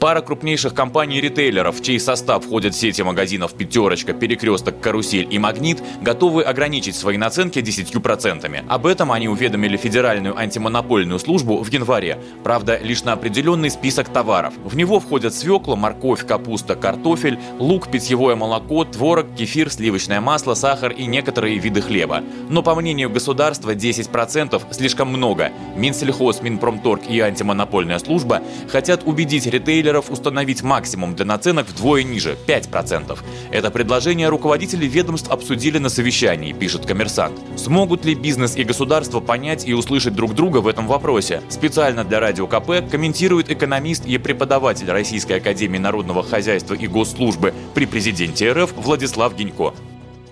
Пара 0.00 0.22
крупнейших 0.22 0.72
компаний-ритейлеров, 0.72 1.78
в 1.78 1.82
чей 1.82 2.00
состав 2.00 2.46
входят 2.46 2.74
сети 2.74 3.02
магазинов 3.02 3.52
«Пятерочка», 3.52 4.14
«Перекресток», 4.14 4.80
«Карусель» 4.80 5.28
и 5.30 5.38
«Магнит», 5.38 5.82
готовы 6.00 6.42
ограничить 6.42 6.96
свои 6.96 7.18
наценки 7.18 7.58
10%. 7.58 8.64
Об 8.66 8.86
этом 8.86 9.12
они 9.12 9.28
уведомили 9.28 9.76
Федеральную 9.76 10.38
антимонопольную 10.38 11.18
службу 11.18 11.62
в 11.62 11.70
январе. 11.70 12.18
Правда, 12.42 12.78
лишь 12.82 13.04
на 13.04 13.12
определенный 13.12 13.68
список 13.68 14.08
товаров. 14.08 14.54
В 14.64 14.74
него 14.74 15.00
входят 15.00 15.34
свекла, 15.34 15.76
морковь, 15.76 16.26
капуста, 16.26 16.76
картофель, 16.76 17.38
лук, 17.58 17.90
питьевое 17.90 18.36
молоко, 18.36 18.86
творог, 18.86 19.26
кефир, 19.36 19.70
сливочное 19.70 20.22
масло, 20.22 20.54
сахар 20.54 20.92
и 20.92 21.04
некоторые 21.04 21.58
виды 21.58 21.82
хлеба. 21.82 22.22
Но 22.48 22.62
по 22.62 22.74
мнению 22.74 23.10
государства 23.10 23.74
10% 23.74 24.62
слишком 24.72 25.08
много. 25.08 25.52
Минсельхоз, 25.76 26.40
Минпромторг 26.40 27.02
и 27.06 27.20
антимонопольная 27.20 27.98
служба 27.98 28.42
хотят 28.72 29.02
убедить 29.04 29.44
ритейлеров 29.44 29.89
дилеров 29.90 30.10
установить 30.10 30.62
максимум 30.62 31.16
для 31.16 31.24
наценок 31.24 31.66
вдвое 31.68 32.04
ниже– 32.04 32.36
5%. 32.46 33.18
Это 33.50 33.70
предложение 33.70 34.28
руководители 34.28 34.86
ведомств 34.86 35.28
обсудили 35.30 35.78
на 35.78 35.88
совещании, 35.88 36.52
пишет 36.52 36.86
коммерсант. 36.86 37.34
Смогут 37.56 38.04
ли 38.04 38.14
бизнес 38.14 38.56
и 38.56 38.62
государство 38.62 39.18
понять 39.20 39.66
и 39.66 39.74
услышать 39.74 40.14
друг 40.14 40.34
друга 40.34 40.58
в 40.58 40.68
этом 40.68 40.86
вопросе? 40.86 41.42
Специально 41.48 42.04
для 42.04 42.20
Радио 42.20 42.46
КП 42.46 42.88
комментирует 42.88 43.50
экономист 43.50 44.06
и 44.06 44.16
преподаватель 44.18 44.90
Российской 44.90 45.38
Академии 45.38 45.78
Народного 45.78 46.22
Хозяйства 46.22 46.74
и 46.74 46.86
Госслужбы 46.86 47.52
при 47.74 47.86
президенте 47.86 48.52
РФ 48.52 48.72
Владислав 48.76 49.34
Гинько 49.34 49.74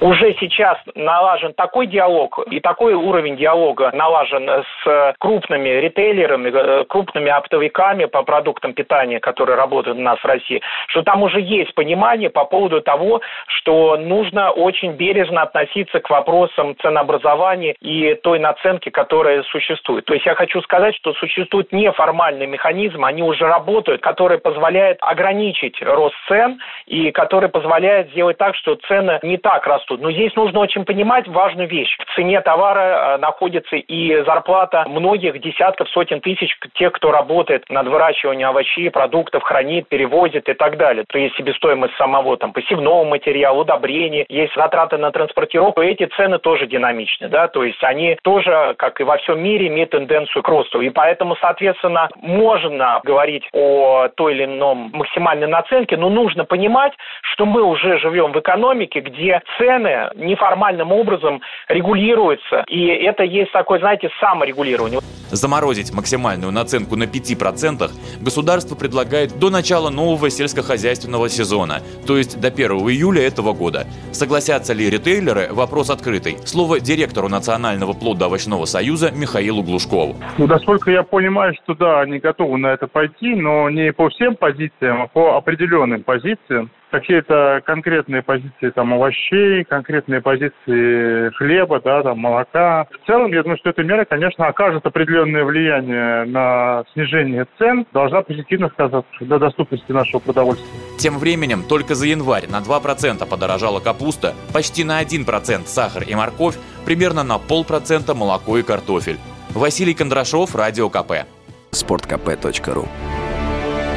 уже 0.01 0.34
сейчас 0.38 0.79
налажен 0.95 1.52
такой 1.55 1.87
диалог 1.87 2.38
и 2.51 2.61
такой 2.61 2.95
уровень 2.95 3.37
диалога 3.37 3.91
налажен 3.93 4.49
с 4.49 5.15
крупными 5.18 5.68
ритейлерами, 5.68 6.51
э, 6.51 6.85
крупными 6.85 7.30
оптовиками 7.30 8.05
по 8.05 8.23
продуктам 8.23 8.74
питания, 8.74 9.21
которые 9.21 9.57
работают 9.57 9.99
у 9.99 10.02
нас 10.02 10.18
в 10.21 10.24
России, 10.24 10.63
что 10.88 11.02
там 11.02 11.23
уже 11.23 11.40
есть 11.40 11.74
понимание 11.74 12.30
по 12.30 12.45
поводу 12.45 12.80
того, 12.80 13.21
что 13.46 13.96
нужно 13.96 14.51
очень 14.51 14.93
бережно 14.93 15.43
относиться 15.43 16.01
к 16.01 16.10
вопросам 16.10 16.77
ценообразования 16.80 17.74
и 17.80 18.15
той 18.15 18.38
наценки, 18.38 18.90
которая 18.90 19.43
существует. 19.45 20.05
То 20.05 20.15
есть 20.15 20.27
я 20.27 20.35
хочу 20.35 20.60
сказать, 20.62 20.95
что 20.96 21.12
существуют 21.15 21.73
неформальные 21.73 22.46
механизмы, 22.46 23.09
они 23.09 23.23
уже 23.23 23.46
работают, 23.46 24.01
которые 24.01 24.38
позволяют 24.38 24.99
ограничить 25.01 25.83
рост 25.83 26.15
цен 26.29 26.60
и 26.87 27.10
которые 27.10 27.51
позволяют 27.51 28.10
сделать 28.10 28.38
так, 28.38 28.55
что 28.55 28.77
цены 28.87 29.18
не 29.23 29.38
так 29.38 29.66
растут 29.66 29.87
растут. 29.88 30.00
Но 30.00 30.10
здесь 30.12 30.34
нужно 30.36 30.60
очень 30.60 30.84
понимать 30.84 31.26
важную 31.28 31.68
вещь. 31.68 31.96
В 31.98 32.14
цене 32.14 32.40
товара 32.40 33.16
э, 33.16 33.18
находится 33.18 33.76
и 33.76 34.22
зарплата 34.24 34.84
многих 34.88 35.40
десятков, 35.40 35.88
сотен 35.90 36.20
тысяч 36.20 36.56
тех, 36.74 36.92
кто 36.92 37.10
работает 37.10 37.64
над 37.68 37.88
выращиванием 37.88 38.48
овощей, 38.48 38.90
продуктов, 38.90 39.42
хранит, 39.42 39.88
перевозит 39.88 40.48
и 40.48 40.54
так 40.54 40.76
далее. 40.76 41.04
То 41.09 41.18
есть 41.18 41.36
себестоимость 41.36 41.94
самого 41.96 42.36
там 42.36 42.52
посевного 42.52 43.04
материала, 43.04 43.60
удобрений, 43.60 44.26
есть 44.28 44.54
затраты 44.54 44.96
на 44.96 45.10
транспортировку. 45.10 45.80
Эти 45.80 46.06
цены 46.16 46.38
тоже 46.38 46.66
динамичны, 46.66 47.28
да, 47.28 47.48
то 47.48 47.64
есть 47.64 47.82
они 47.82 48.16
тоже, 48.22 48.74
как 48.78 49.00
и 49.00 49.04
во 49.04 49.16
всем 49.18 49.40
мире, 49.42 49.68
имеют 49.68 49.90
тенденцию 49.90 50.42
к 50.42 50.48
росту. 50.48 50.80
И 50.80 50.90
поэтому, 50.90 51.36
соответственно, 51.40 52.09
можно 52.16 53.00
говорить 53.04 53.44
о 53.52 54.09
той 54.16 54.34
или 54.34 54.44
ином 54.44 54.90
максимальной 54.92 55.46
наценке, 55.46 55.96
но 55.96 56.09
нужно 56.09 56.44
понимать, 56.44 56.92
что 57.22 57.46
мы 57.46 57.62
уже 57.62 57.98
живем 57.98 58.32
в 58.32 58.40
экономике, 58.40 59.00
где 59.00 59.40
цены 59.56 59.77
цены 59.79 60.10
неформальным 60.16 60.93
образом 60.93 61.40
регулируются. 61.68 62.65
И 62.68 62.87
это 62.87 63.23
есть 63.23 63.52
такое, 63.52 63.79
знаете, 63.79 64.10
саморегулирование. 64.21 65.00
Заморозить 65.31 65.93
максимальную 65.94 66.53
наценку 66.53 66.97
на 66.97 67.04
5% 67.04 67.91
государство 68.21 68.75
предлагает 68.75 69.39
до 69.39 69.50
начала 69.50 69.91
нового 69.91 70.31
сельскохозяйственного 70.31 71.28
сезона, 71.28 71.81
то 72.06 72.16
есть 72.16 72.41
до 72.41 72.49
1 72.49 72.71
июля 72.89 73.27
этого 73.27 73.53
года. 73.53 73.87
Согласятся 74.12 74.72
ли 74.72 74.89
ритейлеры– 74.89 75.49
вопрос 75.50 75.91
открытый. 75.91 76.39
Слово 76.47 76.81
директору 76.81 77.28
Национального 77.28 77.93
плодоовощного 77.93 78.65
союза 78.65 79.10
Михаилу 79.10 79.62
Глушкову. 79.62 80.16
Ну, 80.39 80.47
насколько 80.47 80.91
я 80.91 81.03
понимаю, 81.03 81.55
что 81.62 81.75
да, 81.75 82.00
они 82.00 82.19
готовы 82.19 82.56
на 82.59 82.69
это 82.69 82.87
пойти, 82.87 83.34
но 83.34 83.69
не 83.69 83.93
по 83.93 84.09
всем 84.09 84.34
позициям, 84.34 85.03
а 85.03 85.06
по 85.09 85.37
определенным 85.37 86.03
позициям 86.03 86.71
какие-то 86.91 87.60
конкретные 87.65 88.22
позиции 88.22 88.71
там 88.71 88.94
овощей, 88.94 89.65
конкретные 89.65 90.21
позиции 90.21 91.31
хлеба, 91.37 91.81
да, 91.81 92.03
там 92.03 92.19
молока. 92.19 92.87
В 93.03 93.06
целом, 93.06 93.32
я 93.32 93.43
думаю, 93.43 93.59
что 93.59 93.71
эта 93.71 93.82
мера, 93.82 94.04
конечно, 94.04 94.47
окажет 94.47 94.84
определенное 94.87 95.44
влияние 95.44 96.25
на 96.25 96.84
снижение 96.93 97.47
цен, 97.59 97.87
должна 97.93 98.22
позитивно 98.22 98.69
сказаться 98.69 99.10
для 99.21 99.38
доступности 99.38 99.93
нашего 99.93 100.21
продовольствия. 100.21 100.69
Тем 100.98 101.19
временем, 101.19 101.62
только 101.69 101.94
за 101.94 102.06
январь 102.06 102.47
на 102.48 102.60
2% 102.60 103.28
подорожала 103.28 103.81
капуста, 103.81 104.34
почти 104.53 104.84
на 104.84 105.03
1% 105.03 105.66
сахар 105.66 106.03
и 106.03 106.15
морковь, 106.15 106.56
примерно 106.84 107.22
на 107.22 107.38
полпроцента 107.38 108.15
молоко 108.15 108.59
и 108.59 108.62
картофель. 108.62 109.19
Василий 109.50 109.94
Кондрашов, 109.94 110.54
Радио 110.54 110.88
КП. 110.88 111.27
Спорткп.ру 111.71 112.87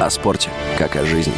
О 0.00 0.10
спорте, 0.10 0.50
как 0.78 0.96
о 0.96 1.04
жизни. 1.04 1.34